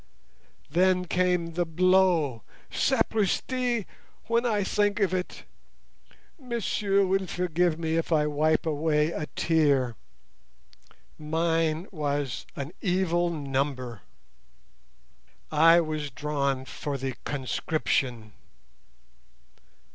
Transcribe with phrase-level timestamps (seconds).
[0.71, 5.43] Then came the blow—sapristi!—when I think of it.
[6.39, 9.95] Messieurs will forgive me if I wipe away a tear.
[11.19, 14.01] Mine was an evil number;
[15.51, 18.33] I was drawn for the conscription.